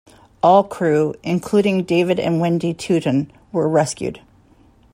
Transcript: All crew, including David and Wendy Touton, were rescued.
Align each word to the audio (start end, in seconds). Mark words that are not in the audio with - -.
All 0.41 0.63
crew, 0.63 1.13
including 1.21 1.83
David 1.83 2.19
and 2.19 2.39
Wendy 2.39 2.73
Touton, 2.73 3.31
were 3.51 3.69
rescued. 3.69 4.19